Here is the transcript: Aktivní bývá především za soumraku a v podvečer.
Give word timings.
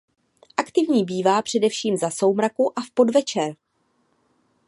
Aktivní 0.57 1.03
bývá 1.05 1.41
především 1.41 1.97
za 1.97 2.09
soumraku 2.09 2.79
a 2.79 2.81
v 2.81 2.91
podvečer. 2.93 3.55